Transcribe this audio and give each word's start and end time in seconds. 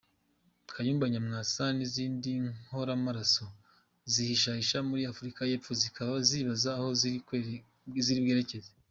Kayumba 0.73 1.05
Nyamwasa 1.13 1.63
nizindi 1.75 2.31
nkoramaraso 2.59 3.45
zihishahisha 4.13 4.77
muri 4.89 5.01
Afrika 5.11 5.41
y’Epfo 5.49 5.71
zikaba 5.81 6.15
zibaza 6.27 6.69
aho 6.79 6.87
ziri 8.07 8.19
bwerekeze. 8.25 8.69